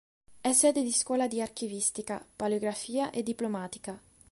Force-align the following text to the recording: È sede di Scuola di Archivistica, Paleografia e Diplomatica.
È 0.41 0.51
sede 0.51 0.81
di 0.81 0.91
Scuola 0.91 1.27
di 1.27 1.43
Archivistica, 1.43 2.25
Paleografia 2.35 3.11
e 3.11 3.21
Diplomatica. 3.21 4.01